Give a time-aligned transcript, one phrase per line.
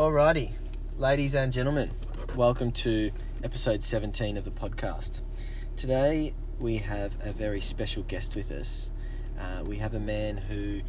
[0.00, 0.52] Alrighty,
[0.96, 1.90] ladies and gentlemen,
[2.34, 3.10] welcome to
[3.44, 5.20] episode 17 of the podcast.
[5.76, 8.90] Today we have a very special guest with us.
[9.38, 10.80] Uh, we have a man who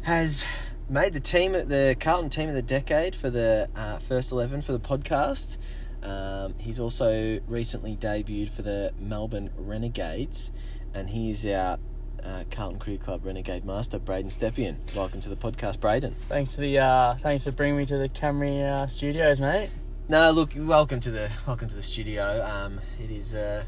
[0.00, 0.46] has
[0.88, 4.72] made the team, the Carlton team of the decade for the uh, first 11 for
[4.72, 5.58] the podcast.
[6.02, 10.52] Um, he's also recently debuted for the Melbourne Renegades,
[10.94, 11.76] and he is our
[12.24, 14.76] uh, Carlton Cricket Club Renegade Master, Braden Stepien.
[14.94, 16.14] Welcome to the podcast, Braden.
[16.28, 19.70] Thanks for the uh, thanks for bringing me to the Camry uh, studios, mate.
[20.08, 22.44] No, look, welcome to the welcome to the studio.
[22.44, 23.66] Um, it is a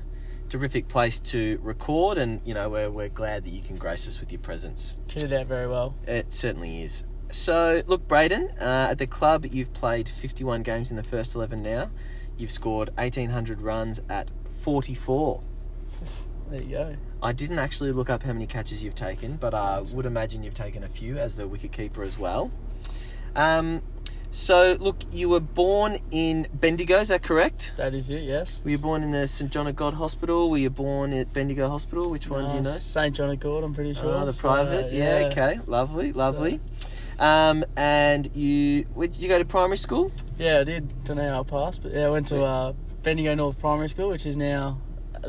[0.48, 4.20] terrific place to record, and you know we're we're glad that you can grace us
[4.20, 5.00] with your presence.
[5.08, 5.94] Fitted out very well.
[6.06, 7.04] It certainly is.
[7.30, 11.62] So, look, Braden, uh, at the club, you've played 51 games in the first 11
[11.62, 11.90] now.
[12.36, 15.40] You've scored 1,800 runs at 44.
[16.50, 16.96] There you go.
[17.22, 20.54] I didn't actually look up how many catches you've taken, but I would imagine you've
[20.54, 22.50] taken a few as the wicket keeper as well.
[23.36, 23.82] Um,
[24.32, 27.74] so, look, you were born in Bendigo, is that correct?
[27.76, 28.22] That is it.
[28.22, 28.62] Yes.
[28.64, 30.48] Were you born in the St John of God Hospital?
[30.48, 32.08] Were you born at Bendigo Hospital?
[32.10, 32.70] Which one do you know?
[32.70, 33.64] St John of God.
[33.64, 34.14] I'm pretty sure.
[34.14, 34.92] Oh, the So, private.
[34.92, 35.58] yeah, okay.
[35.66, 36.60] Lovely, lovely.
[37.18, 40.10] Um, and you, where did you go to primary school?
[40.38, 41.04] Yeah, I did.
[41.04, 44.08] Don't know how I passed, but yeah, I went to uh, Bendigo North Primary School,
[44.10, 44.78] which is now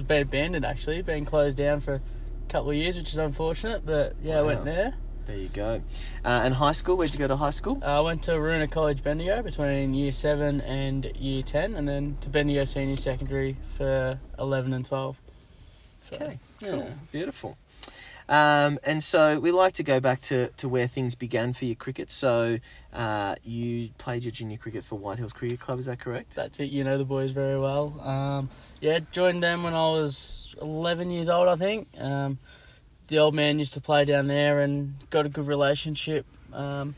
[0.08, 0.66] been abandoned.
[0.66, 2.02] Actually, been closed down for a
[2.50, 3.86] couple of years, which is unfortunate.
[3.86, 4.48] But yeah, I Wow.
[4.48, 4.94] went there.
[5.28, 5.82] There you go.
[6.26, 7.80] Uh, and high school, where'd you go to high school?
[7.82, 12.18] Uh, I went to Aruna College Bendigo between year seven and year ten, and then
[12.22, 15.20] to Bendigo Senior Secondary for eleven and twelve.
[16.04, 16.70] So, Okay, yeah.
[16.72, 17.58] cool, beautiful.
[18.30, 21.76] Um, and so we like to go back to, to where things began for your
[21.76, 22.12] cricket.
[22.12, 22.60] So
[22.94, 26.36] uh, you played your junior cricket for White Hills Cricket Club, is that correct?
[26.36, 26.72] that's it.
[26.72, 28.00] You know the boys very well.
[28.02, 28.50] Um,
[28.80, 31.88] yeah, joined them when I was 11 years old, I think.
[32.00, 32.40] Um,
[33.08, 36.96] the old man used to play down there and got a good relationship um,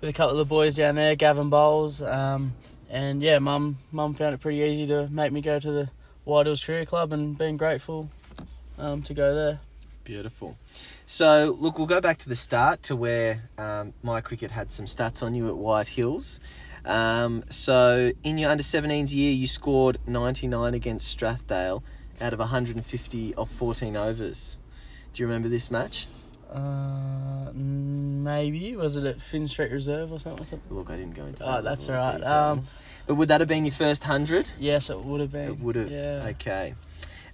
[0.00, 2.00] with a couple of the boys down there, Gavin Bowles.
[2.02, 2.52] Um,
[2.88, 5.90] and yeah, mum mum found it pretty easy to make me go to the
[6.24, 8.08] White Hills Cricket Club and been grateful
[8.78, 9.60] um, to go there.
[10.06, 10.56] Beautiful.
[11.04, 14.86] So, look, we'll go back to the start to where um, my cricket had some
[14.86, 16.38] stats on you at White Hills.
[16.84, 21.82] Um, so, in your under 17s year, you scored 99 against Strathdale
[22.20, 24.58] out of 150 of 14 overs.
[25.12, 26.06] Do you remember this match?
[26.52, 30.40] Uh, maybe was it at Finn Street Reserve or something?
[30.42, 30.76] or something?
[30.76, 32.22] Look, I didn't go into Oh, that that's level alright.
[32.24, 32.62] Um,
[33.08, 34.50] but would that have been your first 100?
[34.60, 35.48] yes, it would have been.
[35.48, 35.90] It would have.
[35.90, 36.28] Yeah.
[36.30, 36.74] Okay.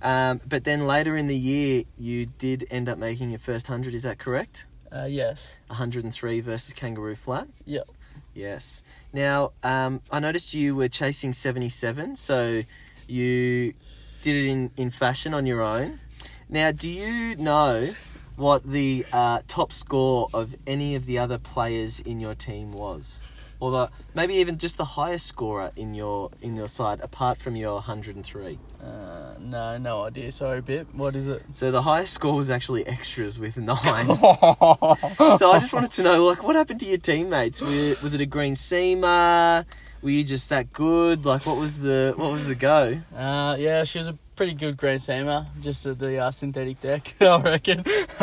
[0.03, 3.95] Um, but then later in the year, you did end up making your first 100,
[3.95, 4.67] is that correct?
[4.91, 5.57] Uh, yes.
[5.69, 7.49] 103 versus Kangaroo Flat?
[7.65, 7.89] Yep.
[8.35, 8.83] Yes.
[9.13, 12.63] Now, um, I noticed you were chasing 77, so
[13.07, 13.75] you
[14.23, 16.01] did it in, in fashion on your own.
[16.49, 17.95] Now, do you know
[18.37, 23.21] what the uh, top score of any of the other players in your team was?
[23.63, 27.55] Or the, maybe even just the highest scorer in your in your side, apart from
[27.55, 28.59] your 103.
[28.83, 30.33] Uh, no, no idea.
[30.33, 30.93] Sorry, Bip.
[30.93, 31.43] What is it?
[31.55, 34.07] So the highest score was actually extras with nine.
[34.17, 37.61] so I just wanted to know, like, what happened to your teammates?
[37.63, 37.69] Were,
[38.03, 39.65] was it a green seamer?
[40.03, 41.25] Were you just that good?
[41.25, 42.99] Like, what was the what was the go?
[43.17, 47.15] Uh, yeah, she was a pretty good green seamer, just at the uh, synthetic deck,
[47.21, 47.85] I reckon.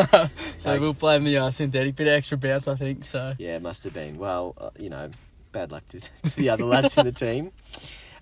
[0.58, 0.80] so Okay.
[0.80, 3.06] we'll blame the uh, synthetic, bit of extra bounce, I think.
[3.06, 4.18] So Yeah, it must have been.
[4.18, 5.10] Well, uh, you know,
[5.52, 6.00] bad luck to
[6.36, 7.52] the other lads in the team.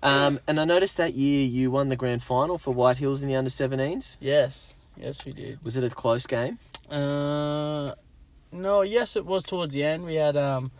[0.02, 3.28] Um, and I noticed that year you won the grand final for White Hills in
[3.28, 4.18] the under 17s.
[4.20, 5.62] yes, yes, we did.
[5.64, 6.58] Was it a close game?
[6.90, 7.90] Uh,
[8.52, 10.04] no, yes, it was towards the end.
[10.04, 10.70] We had um,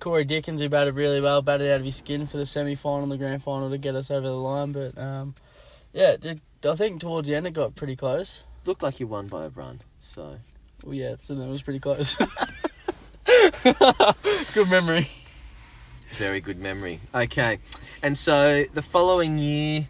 [0.00, 3.04] Corey Dickens who batted really well, batted out of his skin for the semi final
[3.04, 4.72] and the grand final to get us over the line.
[4.72, 5.34] But um,
[5.92, 8.42] yeah, did, I think towards the end it got pretty close.
[8.66, 9.80] Looked like you won by a run.
[10.00, 10.38] So
[10.84, 12.16] Well, yeah, so that was pretty close.
[14.54, 15.08] good memory.
[16.16, 16.98] Very good memory.
[17.14, 17.58] Okay,
[18.02, 19.86] and so the following year,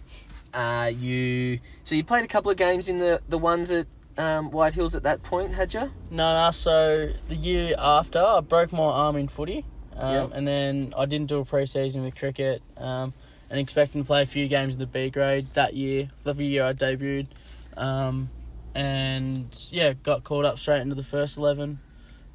[0.52, 3.86] uh, you so you played a couple of games in the the ones at
[4.18, 5.92] um, White Hills at that point, had you?
[6.10, 6.50] No, no.
[6.50, 9.64] So the year after, I broke my arm in footy,
[9.96, 10.30] um, Yep.
[10.34, 13.12] and then I didn't do a pre-season with cricket, um,
[13.50, 16.08] and expecting to play a few games in the B grade that year.
[16.24, 17.28] The year I debuted,
[17.76, 18.30] um,
[18.74, 21.78] and yeah, got called up straight into the first eleven.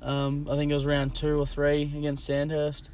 [0.01, 2.89] Um, I think it was round two or three against Sandhurst.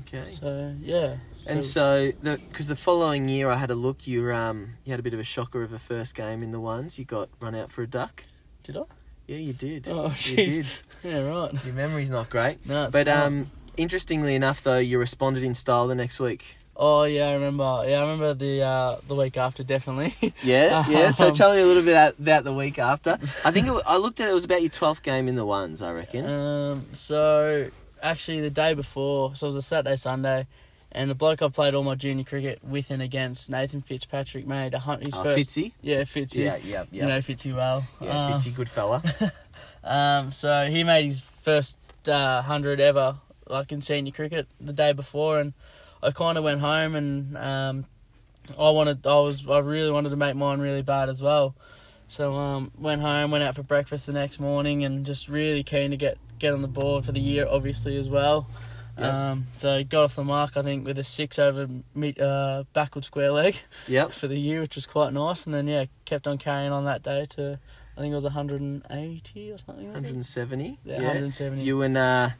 [0.00, 0.28] Okay.
[0.30, 1.16] So yeah.
[1.46, 5.00] And so, because the, following year I had a look, you were, um you had
[5.00, 6.98] a bit of a shocker of a first game in the ones.
[6.98, 8.24] You got run out for a duck.
[8.62, 8.82] did I?
[9.26, 9.86] Yeah, you did.
[9.90, 10.66] Oh, you did.
[11.04, 11.64] Yeah, right.
[11.64, 13.18] Your memory's not great, No, it's but not.
[13.26, 16.56] um, interestingly enough, though, you responded in style the next week.
[16.76, 17.84] Oh yeah, I remember.
[17.86, 20.14] Yeah, I remember the uh, the week after definitely.
[20.42, 21.10] Yeah, yeah.
[21.10, 23.12] So Um, tell me a little bit about, about the week after.
[23.44, 25.46] I think it, I looked at it, it was about your twelfth game in the
[25.46, 25.82] ones.
[25.82, 26.24] I reckon.
[26.28, 27.70] Um, so
[28.02, 30.46] actually the day before, so it was a Saturday, Sunday,
[30.92, 34.74] and the bloke I played all my junior cricket with and against, Nathan Fitzpatrick, made
[34.74, 35.50] a hunt his Oh, first.
[35.50, 35.72] Fitzy.
[35.82, 36.44] Yeah, Fitzy.
[36.44, 37.02] Yeah, yeah, yeah.
[37.02, 37.86] You know Fitzy well.
[38.00, 39.02] yeah, Um, Fitzy, good fella.
[39.84, 41.78] Um, so he made his first
[42.08, 43.16] uh, hundred ever,
[43.48, 45.54] like in senior cricket, the day before, and
[46.02, 47.86] I kind of went home and um,
[48.58, 51.54] I wanted, I was, I really wanted to make mine really bad as well.
[52.08, 55.90] So um, went home, went out for breakfast the next morning, and just really keen
[55.92, 58.46] to get get on the board for the year, obviously as well.
[58.98, 59.30] Yeah.
[59.30, 63.04] Um, so got off the mark, I think, with a six over mid, uh, backward
[63.04, 63.56] square leg
[63.86, 64.10] Yep.
[64.12, 65.46] for the year, which was quite nice.
[65.46, 67.60] And then yeah, kept on carrying on that day to,
[67.96, 69.84] I think it was 180 or something.
[69.84, 70.78] 170.
[70.84, 71.62] Yeah, 170.
[71.62, 72.30] You and uh,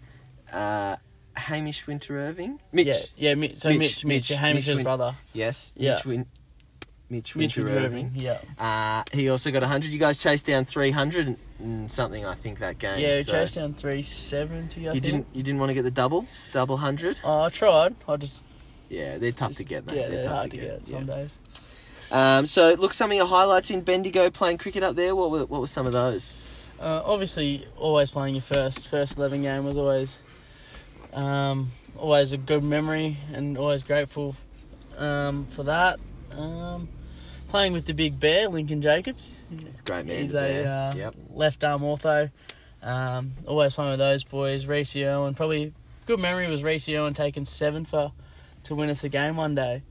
[0.53, 0.97] uh,
[1.37, 2.61] Hamish Winter Irving.
[2.73, 2.87] Mitch.
[3.17, 3.49] Yeah, yeah.
[3.55, 5.15] So Mitch, Mitch, Mitch, Mitch, Hamish's Mitch Win- brother.
[5.33, 5.73] Yes.
[5.77, 5.95] Yeah.
[5.95, 6.27] Mitch, Win-
[7.11, 8.07] Mitch Winter Winter Irving.
[8.07, 8.13] Irving.
[8.17, 8.39] Yeah.
[8.59, 9.91] Uh, he also got 100.
[9.91, 13.01] You guys chased down 300 and something, I think, that game.
[13.01, 14.89] Yeah, we so chased down 370.
[14.89, 15.05] I You think.
[15.05, 15.27] didn't.
[15.33, 17.21] You didn't want to get the double, double hundred.
[17.25, 17.95] Oh, I tried.
[18.07, 18.45] I just.
[18.91, 19.97] Yeah, they're tough to get, mate.
[19.97, 20.77] Yeah, they're, they're, tough hard to to get.
[20.79, 21.15] get, some yeah.
[21.15, 21.39] days.
[22.11, 25.15] Um, so, look, some of your highlights in Bendigo playing cricket up there.
[25.15, 26.71] What were what were some of those?
[26.81, 30.19] Uh, obviously, always playing your first first eleven game was always,
[31.13, 31.69] um,
[31.99, 34.37] always a good memory and always grateful
[34.97, 35.99] um, for that.
[36.33, 36.89] Um,
[37.49, 39.31] playing with the big bear, Lincoln Jacobs.
[39.50, 40.19] It's a great man.
[40.21, 41.15] He's a uh, yep.
[41.31, 42.31] left arm ortho.
[42.83, 44.67] Um, always playing with those boys.
[44.67, 45.73] Reece Owen, probably
[46.06, 48.12] good memory was Reece Owen taking seven for
[48.65, 49.83] to win us the game one day.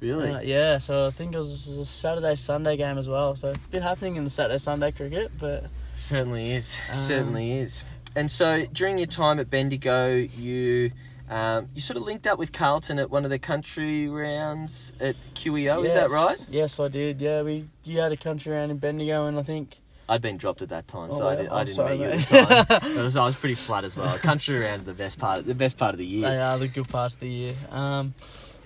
[0.00, 0.32] Really?
[0.32, 3.36] Uh, yeah, so I think it was a Saturday Sunday game as well.
[3.36, 6.78] So a bit happening in the Saturday Sunday cricket, but Certainly is.
[6.88, 7.84] Um, Certainly is.
[8.16, 10.90] And so during your time at Bendigo, you
[11.30, 15.14] um, you sort of linked up with Carlton at one of the country rounds at
[15.34, 15.84] QEO.
[15.84, 16.36] Is that right?
[16.50, 17.20] Yes, I did.
[17.20, 19.78] Yeah, we you had a country round in Bendigo, and I think
[20.08, 22.10] I'd been dropped at that time, so Oh, I, did, I didn't sorry, meet you
[22.10, 22.96] at the time.
[22.96, 24.18] Was, I was pretty flat as well.
[24.18, 26.28] Country round the best part, the best part of the year.
[26.28, 27.54] they are the good parts of the year.
[27.70, 28.12] Um,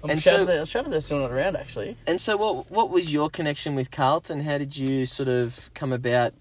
[0.02, 1.96] I'm And so- they're, I'm sure they're still not around actually.
[2.06, 4.40] And so, what what was your connection with Carlton?
[4.40, 6.32] How did you sort of come about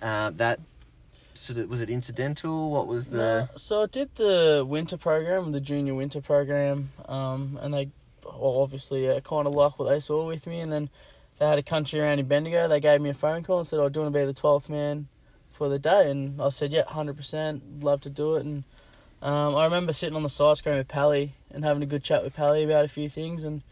[0.00, 0.60] uh, that?
[1.36, 2.70] Sort of was it incidental?
[2.70, 3.48] What was the?
[3.56, 7.90] So I did the winter program, the junior winter program, um, and they
[8.24, 10.60] well, obviously yeah, kind of liked what they saw with me.
[10.60, 10.88] And then
[11.38, 12.68] they had a country around in Bendigo.
[12.68, 14.70] They gave me a phone call and said, "I do want to be the twelfth
[14.70, 15.08] man
[15.50, 18.64] for the day." And I said, "Yeah, hundred percent, love to do it." And
[19.22, 22.24] um, I remember sitting on the side screen with Pally and having a good chat
[22.24, 23.44] with Pally about a few things.
[23.44, 23.62] And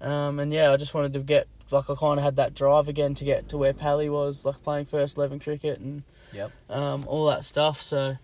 [0.00, 2.88] um, and yeah, I just wanted to get like I kind of had that drive
[2.88, 6.02] again to get to where Pally was, like playing first eleven cricket and
[6.34, 6.50] Yep.
[6.70, 7.80] um, all that stuff.
[7.80, 8.16] So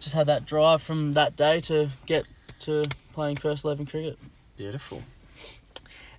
[0.00, 2.24] just had that drive from that day to get
[2.60, 4.18] to playing first eleven cricket.
[4.56, 5.02] Beautiful.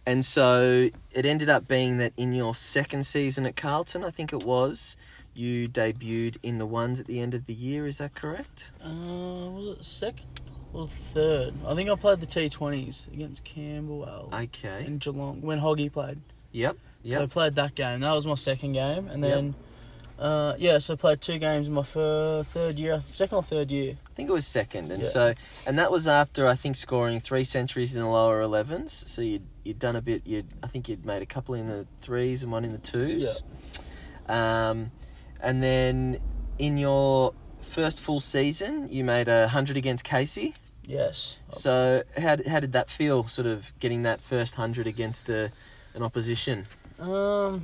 [0.06, 4.32] And so it ended up being that in your second season at Carlton, I think
[4.32, 4.96] it was,
[5.34, 7.86] you debuted in the ones at the end of the year.
[7.86, 8.72] Is that correct?
[8.84, 8.90] Uh,
[9.50, 10.26] was it second
[10.74, 11.54] or third?
[11.68, 14.86] I think I played the T Twenties against Camberwell Okay.
[14.88, 16.20] in Geelong when Hoggy played.
[16.54, 16.78] Yep.
[17.04, 18.00] So I played that game.
[18.02, 19.54] That was my second game, and Yep.
[20.19, 23.69] Uh, yeah, so I played two games in my fir- third year, second or third
[23.69, 23.98] year.
[24.10, 25.10] I think it was second, and Yeah.
[25.10, 25.34] so
[25.68, 29.08] and that was after I think scoring three centuries in the lower 11s.
[29.08, 30.24] So you'd you'd done a bit.
[30.25, 33.44] You'd I think you'd made a couple in the threes and one in the twos.
[34.28, 34.69] Yeah.
[34.69, 34.92] Um,
[35.40, 36.18] and then
[36.58, 40.56] in your first full season, you made a hundred against Casey.
[40.84, 41.38] Yes.
[41.52, 43.28] So how did, how did that feel?
[43.28, 45.52] Sort of getting that first hundred against a,
[45.94, 46.66] an opposition.
[47.00, 47.64] Um,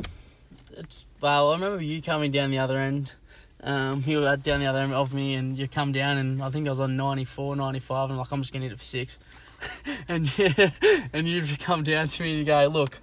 [0.78, 1.52] it's well.
[1.52, 3.14] I remember you coming down the other end.
[3.62, 6.50] Um, you were down the other end of me, and you come down, and I
[6.50, 8.84] think I was on 94, 95, and I'm like, I'm just gonna hit it for
[8.84, 9.20] six.
[10.10, 10.70] and yeah,
[11.14, 13.00] and you've come down to me and you go, look,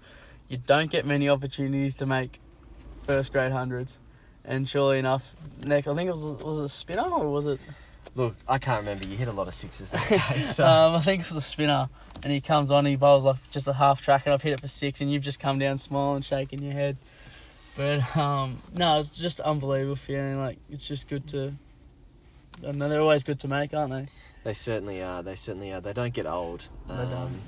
[0.48, 2.40] you don't get many opportunities to make
[3.04, 3.98] first grade hundreds.
[4.44, 5.34] And surely enough,
[5.64, 7.60] Nick, I think it was was it a spinner or was it?
[8.16, 9.06] Look, I can't remember.
[9.06, 10.40] You hit a lot of sixes that day.
[10.40, 11.88] So Um, I think it was a spinner,
[12.22, 12.84] and he comes on.
[12.84, 15.22] He bowls like just a half track, and I've hit it for six, and you've
[15.22, 16.96] just come down smiling, shaking your head.
[17.80, 20.38] But um, no, it's just unbelievable feeling.
[20.38, 21.54] Like it's just good to.
[22.58, 24.06] I don't know they're always good to make, aren't they?
[24.44, 25.22] they certainly are.
[25.22, 25.80] They certainly are.
[25.80, 26.68] They don't get old.
[26.86, 27.14] They don't.
[27.14, 27.40] Um,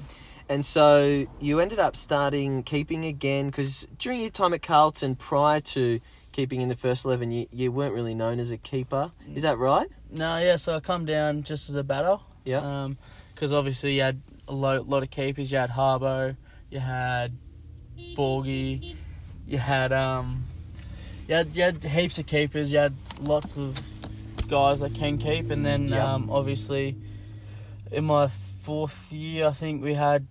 [0.48, 5.60] And so you ended up starting keeping again because during your time at Carlton, prior
[5.60, 6.00] to
[6.32, 9.12] keeping in the first eleven, you, you weren't really known as a keeper.
[9.34, 9.86] Is that right?
[10.10, 10.56] No, yeah.
[10.56, 12.16] So I come down just as a batter.
[12.46, 12.84] Yeah.
[12.84, 12.96] Um,
[13.34, 15.52] because obviously you had a lot, lot of keepers.
[15.52, 16.36] You had Harbo,
[16.70, 17.36] you had
[18.16, 18.96] Borgie,
[19.52, 20.44] you had um,
[21.28, 22.72] you had you had heaps of keepers.
[22.72, 23.78] You had lots of
[24.48, 26.02] guys that can keep, and then Yep.
[26.02, 26.96] um, obviously
[27.90, 30.26] in my fourth year, I think we had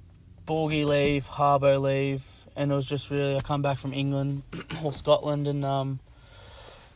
[0.47, 2.25] Borgie leave, Harbo leave,
[2.55, 4.41] and it was just really I come back from England
[4.83, 5.99] or Scotland, and um,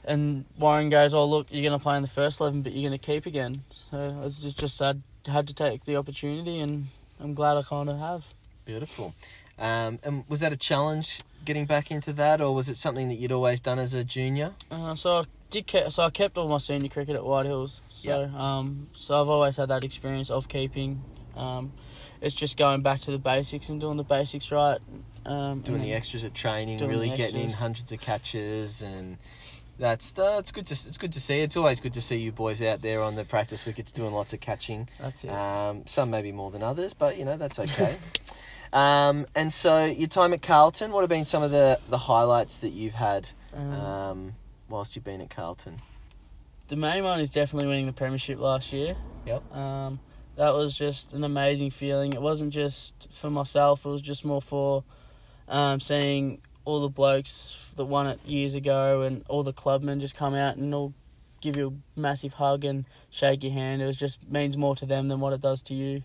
[0.03, 2.89] and Warren goes, "Oh look, you're going to play in the first eleven, but you're
[2.89, 4.95] going to keep again." So I just just I
[5.27, 6.87] had to take the opportunity, and
[7.19, 8.25] I'm glad I kind of have.
[8.65, 9.13] Beautiful.
[9.59, 13.15] Um, and was that a challenge getting back into that, or was it something that
[13.15, 14.53] you'd always done as a junior?
[14.69, 15.67] Uh, so I did.
[15.67, 17.81] Ke- so I kept all my senior cricket at White Hills.
[17.89, 21.01] So um, so I've always had that experience of keeping.
[21.35, 21.71] Um,
[22.21, 24.79] it's just going back to the basics and doing the basics right.
[25.25, 29.17] Um, Doing the extras at training, really getting in hundreds of catches, and
[29.79, 31.41] that's that's good to it's good to see.
[31.41, 34.33] It's always good to see you boys out there on the practice wickets doing lots
[34.33, 34.87] of catching.
[34.99, 35.31] That's it.
[35.31, 37.97] Um, some maybe more than others, but you know that's okay.
[38.75, 42.61] um, and so your time at Carlton, what have been some of the, the highlights
[42.61, 44.33] that you've had Um, um,
[44.69, 45.79] whilst you've been at Carlton?
[46.67, 48.95] the main one is definitely winning the premiership last year.
[49.27, 49.55] Yep.
[49.55, 49.99] Um,
[50.35, 52.13] that was just an amazing feeling.
[52.13, 53.85] It wasn't just for myself.
[53.85, 54.83] It was just more for
[55.47, 60.15] um, seeing all the blokes that won it years ago and all the clubmen just
[60.15, 60.93] come out and all
[61.39, 63.81] give you a massive hug and shake your hand.
[63.81, 66.03] It was just means more to them than what it does to you.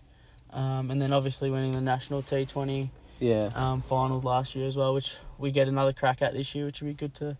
[0.53, 2.89] Um, and then obviously winning the national T20
[3.19, 3.49] Yeah.
[3.55, 6.81] um, final last year as well, which we get another crack at this year, which
[6.81, 7.37] would be good to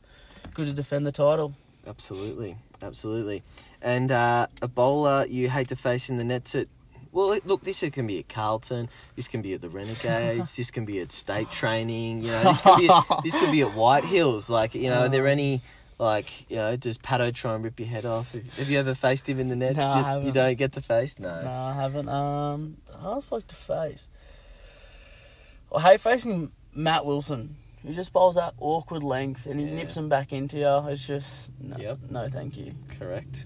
[0.54, 1.54] good to defend the title.
[1.88, 3.44] Absolutely, absolutely.
[3.82, 6.68] And uh, a bowler you hate to face in the nets at.
[7.14, 8.88] Well, look, this can be at Carlton.
[9.18, 10.56] This can be at the Renegades.
[10.58, 12.22] this can be at state training.
[12.22, 14.50] You know, this can be at, this could be at White Hills.
[14.50, 15.60] Like, you know, are there any
[16.02, 16.76] like you know?
[16.76, 18.34] Does Pato try and rip your head off?
[18.34, 19.78] Have, you ever faced him in the nets?
[19.78, 20.34] No, I you haven't.
[20.34, 21.20] don't get to face.
[21.20, 21.42] No.
[21.44, 22.10] No, I haven't.
[22.10, 24.10] Um, I was supposed to face.
[25.74, 27.56] I hate facing Matt Wilson.
[27.86, 29.76] He just bowls that awkward length and he Yeah.
[29.76, 30.88] nips them back into you.
[30.90, 32.00] It's just no, Yep.
[32.10, 32.76] no, thank you.
[33.00, 33.46] Correct.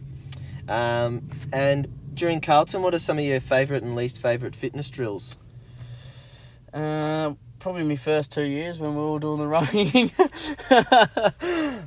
[0.68, 5.38] Um, and during Carlton, what are some of your favourite and least favourite fitness drills?
[6.74, 7.34] Uh,
[7.66, 10.12] probably my first two years when we were all doing the running.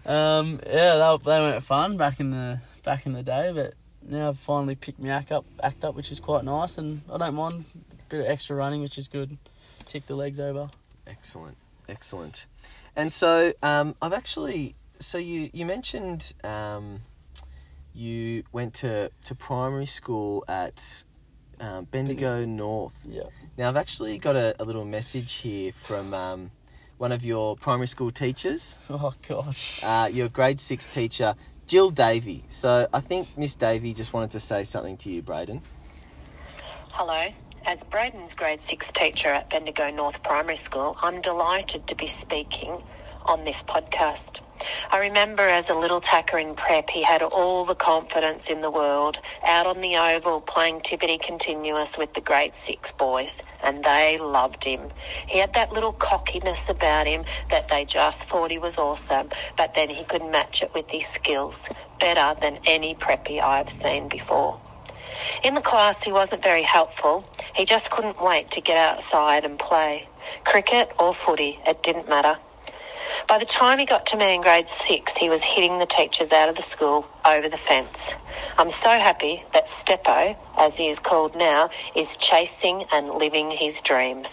[0.06, 4.30] um, yeah, they, they weren't fun back in the back in the day, but now
[4.30, 7.36] I've finally picked my act up, act up, which is quite nice, and I don't
[7.36, 9.38] mind a bit of extra running, which is good.
[9.86, 10.68] Tick the legs over.
[11.06, 11.56] Excellent,
[11.88, 12.48] excellent.
[12.96, 17.02] And so um, I've actually so you you mentioned um,
[17.94, 21.04] you went to to primary school at
[21.60, 23.06] um, Bendigo North.
[23.08, 23.22] Yeah.
[23.56, 26.50] Now I've actually got a, a little message here from um,
[26.98, 29.80] one of your primary school teachers, Oh gosh.
[29.84, 31.34] uh, your grade six teacher,
[31.66, 32.44] Jill Davey.
[32.48, 35.62] So I think Miss Davey just wanted to say something to you, Braden.
[36.90, 37.28] Hello.
[37.66, 42.82] As Braden's grade six teacher at Bendigo North Primary School, I'm delighted to be speaking
[43.26, 44.27] on this podcast.
[44.90, 48.70] I remember as a little tacker in prep, he had all the confidence in the
[48.70, 53.30] world out on the oval playing Tibbety continuous with the grade six boys,
[53.62, 54.90] and they loved him.
[55.26, 59.72] He had that little cockiness about him that they just thought he was awesome, but
[59.74, 61.54] then he could match it with his skills
[62.00, 64.60] better than any preppy I've seen before.
[65.44, 67.24] In the class, he wasn't very helpful.
[67.54, 70.08] He just couldn't wait to get outside and play.
[70.44, 72.36] Cricket or footy, it didn't matter.
[73.28, 76.32] By the time he got to me in grade six, he was hitting the teachers
[76.32, 77.96] out of the school over the fence.
[78.56, 83.74] I'm so happy that Steppo, as he is called now, is chasing and living his
[83.84, 84.26] dreams.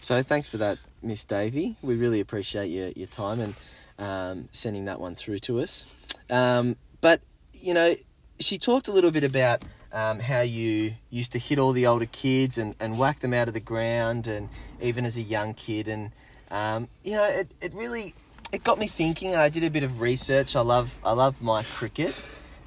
[0.00, 1.76] So thanks for that, Miss Davey.
[1.82, 3.54] We really appreciate your, your time and
[3.98, 5.86] um, sending that one through to us.
[6.28, 7.20] Um, but,
[7.52, 7.94] you know,
[8.38, 12.06] she talked a little bit about um, how you used to hit all the older
[12.06, 14.48] kids and, and whack them out of the ground and
[14.80, 15.88] even as a young kid.
[15.88, 16.12] And,
[16.56, 18.14] um, you know, it, it really,
[18.52, 20.56] it got me thinking and I did a bit of research.
[20.56, 22.18] I love, I love my cricket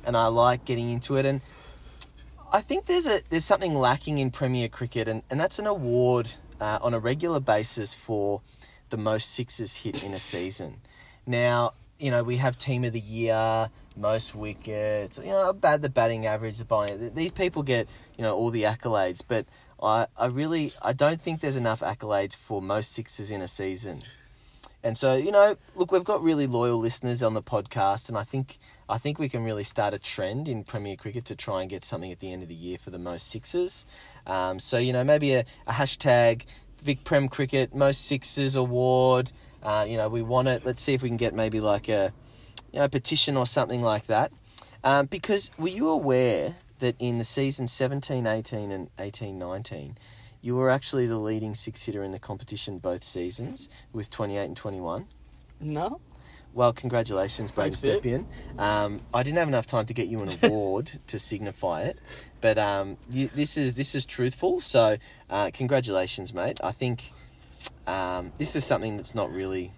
[0.06, 1.26] and I like getting into it.
[1.26, 1.42] And
[2.52, 6.32] I think there's a there's something lacking in Premier Cricket, and, and that's an award
[6.60, 8.42] uh, on a regular basis for
[8.90, 10.78] the most sixes hit in a season.
[11.28, 15.90] Now, you know, we have Team of the Year, most wickets, you know, bad the
[15.90, 17.14] batting average, the bowling.
[17.14, 19.46] These people get you know all the accolades, but
[19.82, 24.02] I I really I don't think there's enough accolades for most sixes in a season.
[24.82, 28.24] And so, you know, look, we've got really loyal listeners on the podcast, and I
[28.24, 28.58] think
[28.88, 31.84] I think we can really start a trend in Premier Cricket to try and get
[31.84, 33.86] something at the end of the year for the most sixes.
[34.26, 36.46] Um, so, you know, maybe a, a hashtag
[36.82, 39.34] Vic Prem Cricket Most Sixes Award.
[39.62, 40.66] Uh, you know, we want it.
[40.66, 42.14] Let's see if we can get maybe like a
[42.72, 44.32] you know petition or something like that.
[44.84, 49.98] Um, because were you aware that in the season 17 18 and 18 19,
[50.42, 54.58] you were actually the leading six hitter in the competition both seasons with 28 and
[54.58, 55.06] 21?
[55.60, 56.00] No.
[56.54, 58.26] Well, congratulations, Braden Thanks, Stepien.
[58.58, 62.00] Um, I didn't have enough time to get you an award to signify it,
[62.42, 64.60] but um, you, this is this is truthful.
[64.60, 64.98] So,
[65.30, 66.60] uh, congratulations, mate.
[66.64, 67.12] I think
[67.86, 69.72] um, this is something that's not really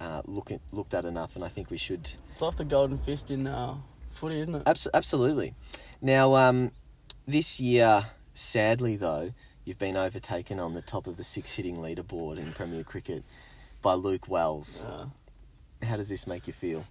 [0.00, 2.98] uh, look at, looked at enough, and I think we should It's like the golden
[2.98, 3.76] fist in uh,
[4.16, 4.62] footy, isn't it?
[4.66, 5.54] Abs- absolutely.
[6.00, 6.72] Now, um,
[7.26, 9.30] this year, sadly though,
[9.64, 13.24] you've been overtaken on the top of the six hitting leaderboard in Premier Cricket
[13.82, 14.84] by Luke Wells.
[15.82, 16.84] How does this make you feel?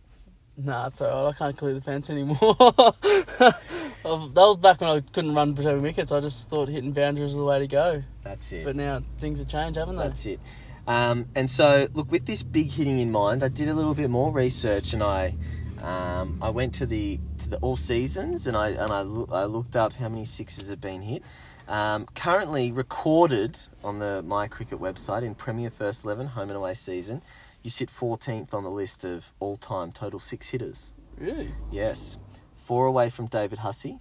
[0.58, 1.36] nah, it's alright.
[1.36, 2.38] I can't clear the fence anymore.
[2.38, 6.12] that was back when I couldn't run between wickets.
[6.12, 8.04] I just thought hitting boundaries was the way to go.
[8.24, 8.66] That's it.
[8.66, 10.04] But now things have changed, haven't they?
[10.04, 10.40] That's it.
[10.88, 14.10] Um, and so, look, with this big hitting in mind, I did a little bit
[14.10, 15.36] more research, and I,
[15.82, 19.46] um, I went to the to the all seasons, and I and I, loo- I
[19.46, 21.24] looked up how many sixes have been hit.
[21.68, 26.76] Um, currently recorded on the My Cricket website in Premier First Eleven home and away
[26.76, 27.22] season,
[27.64, 30.94] you sit 14th on the list of all time total six hitters.
[31.18, 31.50] Really?
[31.72, 32.20] Yes,
[32.56, 34.00] four away from David Hussey,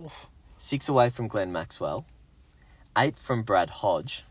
[0.00, 0.28] Oof.
[0.56, 2.06] six away from Glenn Maxwell,
[2.96, 4.24] eight from Brad Hodge,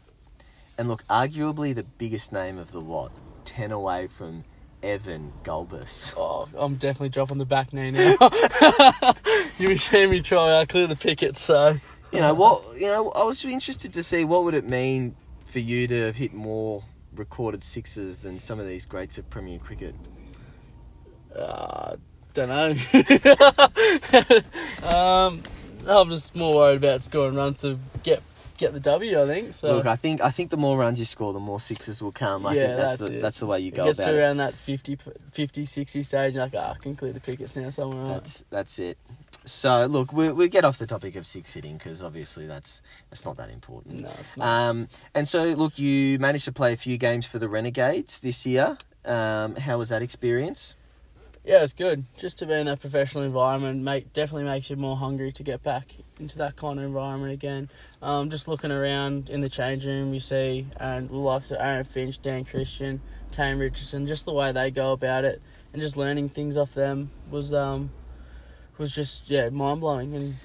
[0.77, 3.11] and look, arguably the biggest name of the lot,
[3.43, 4.45] ten away from
[4.81, 6.13] Evan Gulbis.
[6.17, 8.15] Oh, I'm definitely dropping the back knee now.
[9.59, 11.77] you see me try, I clear the picket, so.
[12.11, 12.63] You know what?
[12.77, 16.15] You know, I was interested to see what would it mean for you to have
[16.15, 16.83] hit more
[17.15, 19.95] recorded sixes than some of these greats of Premier Cricket.
[21.35, 21.97] Uh,
[22.33, 22.75] don't know.
[24.87, 25.41] um,
[25.87, 28.21] I'm just more worried about scoring runs to get
[28.59, 29.21] get the W.
[29.21, 29.71] I think so.
[29.71, 32.45] Look, I think I think the more runs you score, the more sixes will come.
[32.45, 33.21] I Yeah, think that's, that's the it.
[33.21, 34.19] that's the way you it go gets about to it.
[34.21, 34.97] around that 50,
[35.31, 38.13] 50 60 stage, you're like, ah, I can clear the pickets now somewhere else.
[38.13, 38.97] That's that's it.
[39.45, 43.25] So look, we we get off the topic of six hitting because obviously that's that's
[43.25, 44.01] not that important.
[44.01, 44.45] No, it's not.
[44.69, 48.45] Um, and so look, you managed to play a few games for the Renegades this
[48.45, 48.77] year.
[49.05, 50.75] Um, how was that experience?
[51.49, 52.05] Yeah, it's good.
[52.19, 55.63] Just to be in that professional environment make definitely makes you more hungry to get
[55.63, 57.69] back into that kind of environment again.
[58.03, 61.83] Um, just looking around in the change room, you see and the likes of Aaron
[61.85, 63.01] Finch, Dan Christian,
[63.31, 65.41] Kane Richardson, just the way they go about it,
[65.73, 67.89] and just learning things off them was um,
[68.77, 70.35] was just yeah mind blowing and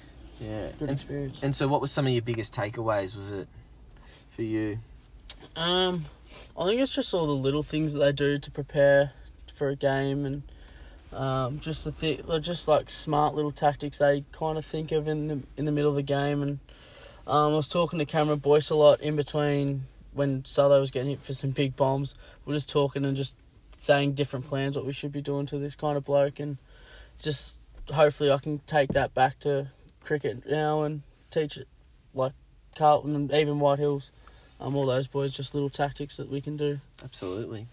[0.41, 0.69] Yeah.
[0.79, 1.43] good And, experience.
[1.43, 3.15] and so, what were some of your biggest takeaways?
[3.15, 3.47] Was it
[4.31, 4.79] for you?
[5.55, 6.05] Um,
[6.59, 9.11] I think it's just all the little things that they do to prepare
[9.53, 10.41] for a game, and
[11.13, 15.27] um, just the they're just like smart little tactics they kind of think of in
[15.27, 16.41] the in the middle of the game.
[16.41, 16.59] And
[17.27, 21.09] um, I was talking to Cameron Boyce a lot in between when Southo was getting
[21.09, 22.15] hit for some big bombs.
[22.45, 23.37] We're just talking and just
[23.71, 26.57] saying different plans what we should be doing to this kind of bloke, and
[27.21, 27.59] just
[27.93, 29.67] hopefully I can take that back to
[30.03, 31.67] cricket now and teach it
[32.13, 32.33] like
[32.75, 34.11] Carlton and even White Hills
[34.59, 36.79] um, all those boys, just little tactics that we can do.
[37.03, 37.67] Absolutely.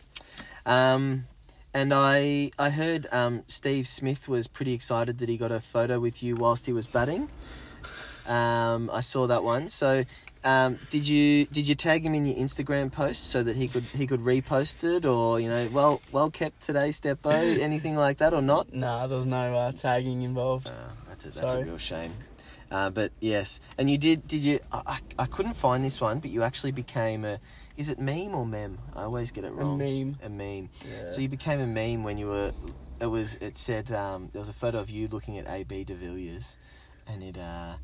[0.67, 1.27] Um,
[1.75, 6.01] and I I heard um, Steve Smith was pretty excited that he got a photo
[6.01, 7.31] with you whilst he was batting.
[8.27, 9.69] Um, I saw that one.
[9.69, 10.05] So,
[10.45, 13.85] um, did you did you tag him in your Instagram post so that he could
[13.85, 18.33] he could repost it, or you know, well well kept today, Stepbo, anything like that,
[18.35, 18.73] or not?
[18.73, 20.69] Nah, there was no uh, tagging involved.
[20.69, 20.73] Uh,
[21.09, 21.63] that's a, that's Sorry.
[21.63, 22.13] a real shame.
[22.71, 24.27] Uh, but yes, and you did.
[24.27, 24.59] Did you?
[24.73, 27.39] I I couldn't find this one, but you actually became a.
[27.77, 28.79] Is it meme or mem?
[28.95, 29.81] I always get it wrong.
[29.81, 30.17] A meme.
[30.23, 30.69] A meme.
[30.85, 31.11] Yeah.
[31.11, 32.53] So you became a meme when you were.
[33.01, 33.37] It was.
[33.37, 36.59] It said um, there was a photo of you looking at AB de Villiers,
[37.09, 37.39] and it.
[37.39, 37.75] Uh,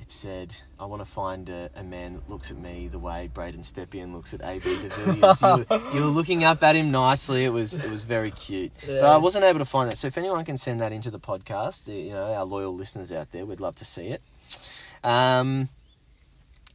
[0.00, 3.28] it said, "I want to find a, a man that looks at me the way
[3.32, 6.90] Braden Stepien looks at AB de Villiers." you, were, you were looking up at him
[6.90, 7.44] nicely.
[7.44, 7.84] It was.
[7.84, 8.72] It was very cute.
[8.86, 9.96] But I wasn't able to find that.
[9.96, 13.32] So if anyone can send that into the podcast, you know, our loyal listeners out
[13.32, 14.22] there, we'd love to see it.
[15.04, 15.68] Um,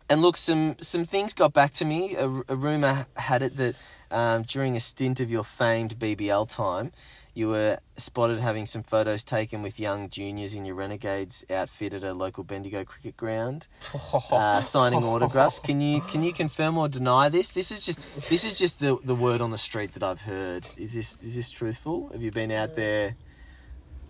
[0.09, 2.15] and look, some some things got back to me.
[2.15, 3.75] A, a rumor had it that
[4.11, 6.91] um, during a stint of your famed BBL time,
[7.33, 12.03] you were spotted having some photos taken with young juniors in your Renegades outfit at
[12.03, 13.67] a local Bendigo cricket ground,
[14.31, 15.59] uh, signing autographs.
[15.59, 17.51] Can you can you confirm or deny this?
[17.51, 20.65] This is just this is just the, the word on the street that I've heard.
[20.77, 22.09] Is this is this truthful?
[22.09, 23.15] Have you been out there?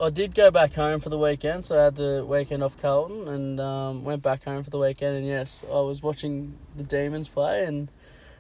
[0.01, 3.27] I did go back home for the weekend, so I had the weekend off Carlton
[3.27, 5.15] and um, went back home for the weekend.
[5.17, 7.89] And yes, I was watching the Demons play, and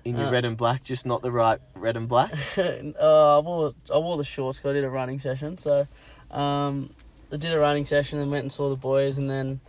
[0.03, 2.33] In your Uh, red and black, just not the right red and black.
[2.57, 4.59] uh, I wore I wore the shorts.
[4.59, 5.87] 'cause I did a running session, so
[6.31, 6.89] um,
[7.31, 9.61] I did a running session and went and saw the boys, and then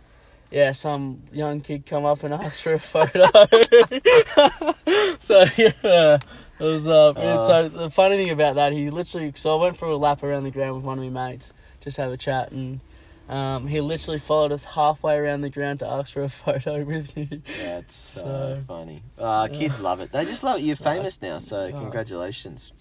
[0.51, 3.25] yeah, some young kid come up and asked for a photo.
[5.19, 6.17] so yeah,
[6.59, 6.87] it was.
[6.89, 7.37] Uh, Uh.
[7.39, 9.31] so the funny thing about that, he literally.
[9.35, 11.53] So I went for a lap around the ground with one of my mates,
[11.85, 12.81] just have a chat, and
[13.29, 17.15] um, he literally followed us halfway around the ground to ask for a photo with
[17.15, 17.41] me.
[17.61, 19.01] That's so, So- funny.
[19.17, 20.11] Uh, kids love it.
[20.11, 20.63] They just love it.
[20.63, 21.79] You're famous now, so Oh.
[21.79, 22.73] congratulations.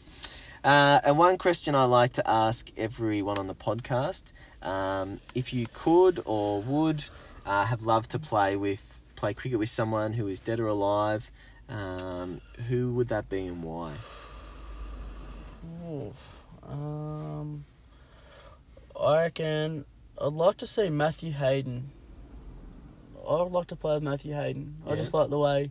[0.64, 5.66] Uh, and one question I like to ask everyone on the podcast: um, if you
[5.72, 7.08] could or would
[7.46, 11.30] uh, have loved to play with play cricket with someone who is dead or alive,
[11.68, 13.92] um, who would that be and why?
[15.88, 16.40] Oof.
[16.66, 17.64] Um,
[18.98, 19.84] I reckon
[20.20, 21.90] I'd like to see Matthew Hayden.
[23.28, 24.76] I would like to play with Matthew Hayden.
[24.86, 24.96] I Yeah.
[24.96, 25.70] just like the way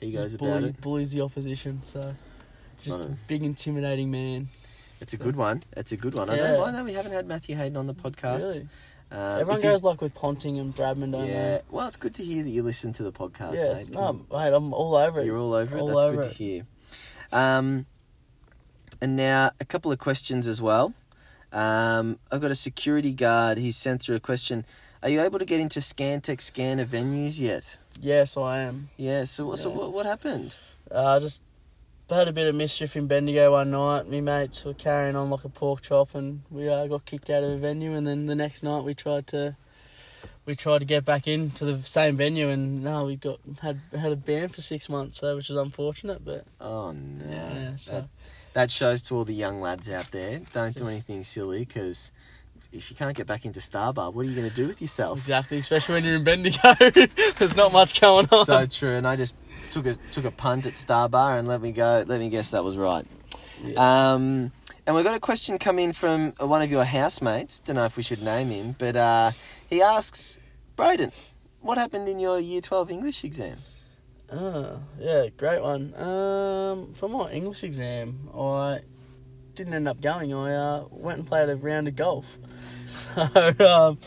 [0.00, 0.80] He goes about bully, it.
[0.80, 1.82] bullies the opposition.
[1.82, 2.14] So
[2.74, 4.48] It's, just not a a, big, intimidating man.
[5.00, 5.62] it's a good one.
[5.76, 6.28] It's a good one.
[6.30, 6.46] I Yeah.
[6.52, 8.46] don't mind that we haven't had Matthew Hayden on the podcast.
[8.46, 8.68] Really,
[9.10, 12.14] Um, everyone if he's- goes like with Ponting and Bradman, don't Yeah, well, it's good
[12.14, 13.18] to hear that you listen to the they?
[13.18, 13.90] podcast, Yeah, mate.
[13.90, 15.26] no, mate, I'm all over it.
[15.26, 15.80] You're all over it.
[15.80, 16.28] All That's over good it.
[16.30, 16.66] to hear.
[17.32, 17.86] Um,
[19.00, 20.94] and now a couple of questions as well.
[21.52, 23.58] Um, I've got a security guard.
[23.58, 24.64] He's sent through a question.
[25.02, 27.78] Are you able to get into Scantech scanner venues yet?
[28.00, 28.88] Yes, I am.
[28.96, 29.24] Yeah.
[29.24, 30.56] So, so what, what happened?
[30.90, 31.42] Uh, just
[32.08, 34.06] had a bit of mischief in Bendigo one night.
[34.08, 37.42] Me mates were carrying on like a pork chop, and we uh, got kicked out
[37.42, 37.94] of the venue.
[37.94, 39.56] And then the next night we tried to
[40.44, 44.12] we tried to get back into the same venue, and no, we've got had had
[44.12, 46.24] a ban for six months, so which is unfortunate.
[46.24, 47.24] But Oh no.
[47.28, 48.08] yeah, so That,
[48.52, 50.40] that shows to all the young lads out there.
[50.52, 52.12] Don't do anything silly because
[52.72, 55.18] if you can't get back into Starbar, what are you going to do with yourself?
[55.18, 56.74] exactly, especially when you're in Bendigo,
[57.36, 58.44] there's not much going on.
[58.44, 58.90] so true.
[58.96, 59.34] And I just
[59.70, 62.04] took a took a punt at Starbar and let me go.
[62.06, 63.06] Let me guess that was right.
[63.62, 64.12] Yeah.
[64.14, 64.52] Um,
[64.86, 67.60] and we've got a question come in from one of your housemates.
[67.60, 69.30] Don't know if we should name him, but uh,
[69.70, 70.38] he asks,
[70.74, 71.12] Braden,
[71.60, 73.58] what happened in your Year Twelve English exam?
[74.34, 75.94] Ah, yeah, great one.
[75.94, 78.80] Um, for my English exam, I
[79.54, 80.32] didn't end up going.
[80.32, 82.38] I uh, went and played a round of golf.
[82.92, 83.22] So,
[83.60, 83.98] um,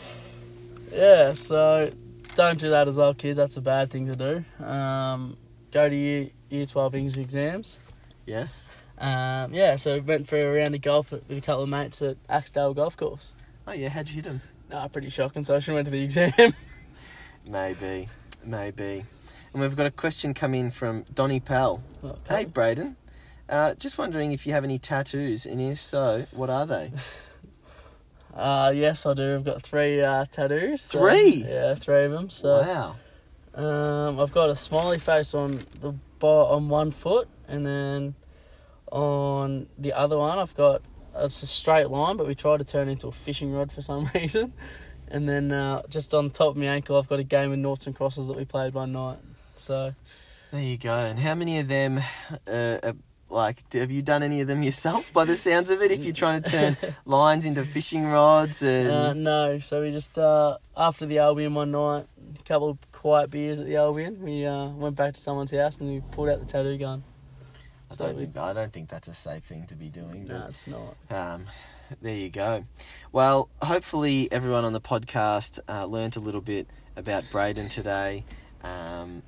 [0.92, 1.90] yeah, so
[2.36, 3.36] don't do that as well, kids.
[3.36, 4.64] That's a bad thing to do.
[4.64, 5.36] Um,
[5.72, 7.80] go to year, year 12 English exams.
[8.26, 8.70] Yes.
[8.98, 12.16] Um, yeah, so went for a round of golf with a couple of mates at
[12.28, 13.34] Axedale Golf Course.
[13.66, 13.88] Oh yeah.
[13.88, 14.40] How'd you hit him?
[14.70, 16.54] Nah, pretty shocking, so I should have went to the exam.
[17.44, 18.08] Maybe,
[18.44, 19.04] maybe.
[19.56, 21.82] And we've got a question come in from Donny Pell.
[22.28, 22.94] Hey, Braden.
[23.48, 26.92] Uh, just wondering if you have any tattoos, and if so, what are they?
[28.34, 29.34] Uh, yes, I do.
[29.34, 30.82] I've got three uh, tattoos.
[30.82, 31.46] so- Three?
[31.48, 32.28] yeah, three of them.
[32.28, 32.96] So wow.
[33.54, 38.14] Um, I've got a smiley face on the bar on one foot, and then
[38.92, 40.82] on the other one, I've got
[41.16, 43.80] it's a straight line, but we tried to turn it into a fishing rod for
[43.80, 44.52] some reason.
[45.08, 47.86] And then uh, just on top of my ankle, I've got a game of noughts
[47.86, 49.16] and crosses that we played one night.
[49.56, 49.94] So
[50.52, 50.94] There you go.
[50.94, 52.00] And how many of them,
[52.46, 52.94] uh, are,
[53.28, 55.12] like, have you done any of them yourself?
[55.12, 58.90] By the sounds of it, if you're trying to turn lines into fishing rods and
[58.90, 62.06] uh, no, so we just uh, after the Albion one night,
[62.38, 65.78] a couple of quiet beers at the Albion, we uh, went back to someone's house
[65.78, 67.02] and we pulled out the tattoo gun.
[67.90, 70.24] I so don't we- think I don't think that's a safe thing to be doing.
[70.26, 70.96] No, But it's not.
[71.10, 71.46] um,
[72.00, 72.64] there you go.
[73.12, 78.24] Well, hopefully everyone on the podcast uh, learnt a little bit about Braden today.
[78.62, 79.22] Um,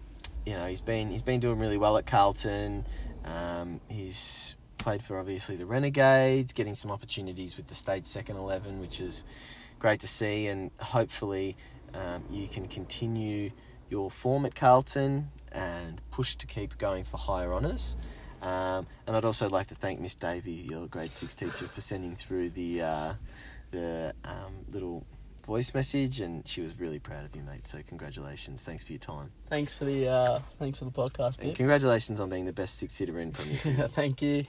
[0.46, 2.84] you know, he's been he's been doing really well at Carlton.
[3.24, 8.80] Um, he's played for obviously the Renegades, getting some opportunities with the state second eleven,
[8.80, 9.24] which is
[9.78, 10.46] great to see.
[10.46, 11.56] And hopefully,
[11.94, 13.50] um, you can continue
[13.90, 17.96] your form at Carlton and push to keep going for higher honours.
[18.40, 22.14] Um, and I'd also like to thank Miss Davey, your grade six teacher, for sending
[22.14, 23.14] through the uh,
[23.70, 25.04] the um, little
[25.48, 27.66] voice message, and she was really proud of you, mate.
[27.66, 31.48] So congratulations, thanks for your time, Thanks for the uh, thanks for the podcast, and
[31.48, 31.54] Pip.
[31.56, 33.56] congratulations on being the best six hitter in Premier.
[33.88, 34.44] Thank you.